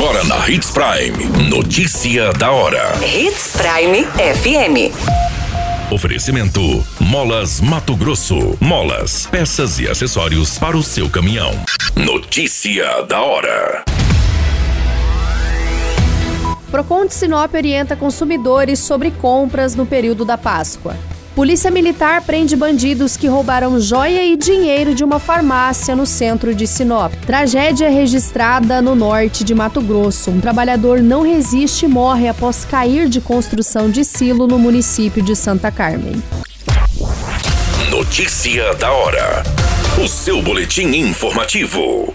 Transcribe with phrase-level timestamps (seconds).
[0.00, 1.50] Agora na Hits Prime.
[1.50, 2.94] Notícia da hora.
[3.04, 4.94] Hits Prime FM.
[5.92, 6.60] Oferecimento:
[7.00, 8.56] Molas Mato Grosso.
[8.60, 11.50] Molas, peças e acessórios para o seu caminhão.
[11.96, 13.84] Notícia da hora.
[16.70, 20.94] Procon de Sinop orienta consumidores sobre compras no período da Páscoa.
[21.38, 26.66] Polícia Militar prende bandidos que roubaram joia e dinheiro de uma farmácia no centro de
[26.66, 27.12] Sinop.
[27.24, 30.32] Tragédia registrada no norte de Mato Grosso.
[30.32, 35.36] Um trabalhador não resiste e morre após cair de construção de silo no município de
[35.36, 36.20] Santa Carmen.
[37.88, 39.44] Notícia da hora.
[40.04, 42.12] O seu boletim informativo.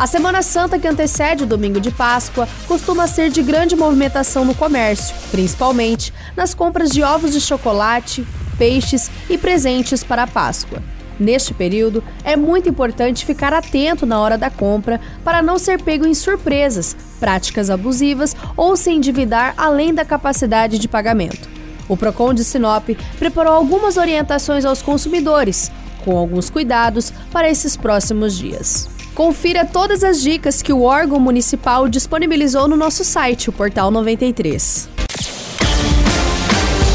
[0.00, 4.54] A Semana Santa que antecede o domingo de Páscoa costuma ser de grande movimentação no
[4.54, 8.26] comércio, principalmente nas compras de ovos de chocolate,
[8.56, 10.82] peixes e presentes para a Páscoa.
[11.18, 16.06] Neste período, é muito importante ficar atento na hora da compra para não ser pego
[16.06, 21.46] em surpresas, práticas abusivas ou se endividar além da capacidade de pagamento.
[21.86, 25.70] O Procon de Sinop preparou algumas orientações aos consumidores,
[26.06, 28.99] com alguns cuidados para esses próximos dias.
[29.20, 34.88] Confira todas as dicas que o órgão municipal disponibilizou no nosso site, o Portal 93.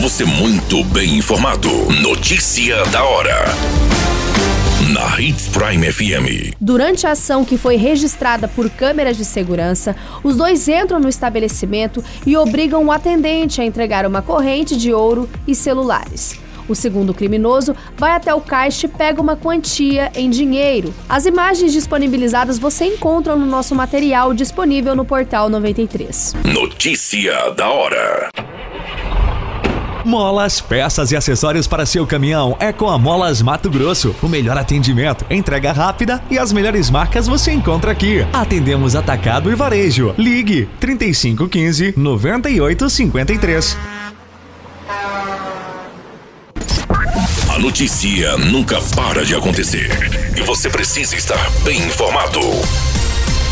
[0.02, 1.70] Você muito bem informado.
[2.02, 3.46] Notícia da hora.
[4.92, 6.56] Na Hits Prime FM.
[6.60, 12.04] Durante a ação que foi registrada por câmeras de segurança, os dois entram no estabelecimento
[12.26, 16.44] e obrigam o atendente a entregar uma corrente de ouro e celulares.
[16.68, 20.94] O segundo criminoso vai até o caixa e pega uma quantia em dinheiro.
[21.08, 26.36] As imagens disponibilizadas você encontra no nosso material disponível no portal 93.
[26.46, 28.30] Notícia da hora.
[30.06, 34.16] Molas, peças e acessórios para seu caminhão é com a Molas Mato Grosso.
[34.22, 38.20] O melhor atendimento, entrega rápida e as melhores marcas você encontra aqui.
[38.32, 40.14] Atendemos atacado e varejo.
[40.16, 43.95] Ligue 3515 9853.
[47.56, 49.90] A notícia nunca para de acontecer
[50.38, 52.42] e você precisa estar bem informado.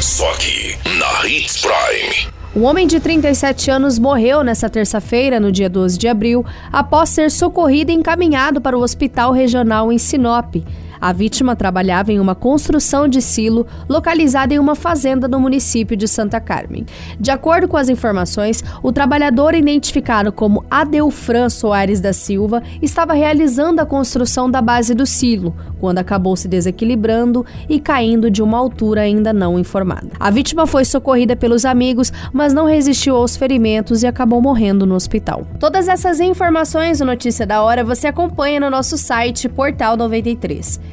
[0.02, 2.34] Só aqui na Hits Prime.
[2.54, 7.32] Um homem de 37 anos morreu nesta terça-feira, no dia 12 de abril, após ser
[7.32, 10.56] socorrido e encaminhado para o hospital regional em Sinop.
[11.04, 16.08] A vítima trabalhava em uma construção de silo localizada em uma fazenda no município de
[16.08, 16.86] Santa Carmen.
[17.20, 23.82] De acordo com as informações, o trabalhador identificado como Adelfran Soares da Silva estava realizando
[23.82, 29.02] a construção da base do silo, quando acabou se desequilibrando e caindo de uma altura
[29.02, 30.08] ainda não informada.
[30.18, 34.96] A vítima foi socorrida pelos amigos, mas não resistiu aos ferimentos e acabou morrendo no
[34.96, 35.46] hospital.
[35.60, 40.93] Todas essas informações do Notícia da Hora você acompanha no nosso site Portal 93.